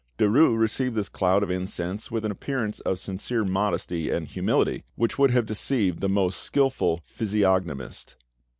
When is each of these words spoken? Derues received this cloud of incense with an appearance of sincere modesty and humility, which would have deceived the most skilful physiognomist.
Derues 0.17 0.57
received 0.57 0.95
this 0.95 1.09
cloud 1.09 1.43
of 1.43 1.51
incense 1.51 2.09
with 2.09 2.25
an 2.25 2.31
appearance 2.31 2.79
of 2.79 2.97
sincere 2.97 3.43
modesty 3.43 4.09
and 4.09 4.27
humility, 4.27 4.83
which 4.95 5.19
would 5.19 5.29
have 5.29 5.45
deceived 5.45 6.01
the 6.01 6.09
most 6.09 6.39
skilful 6.41 7.01
physiognomist. 7.05 8.15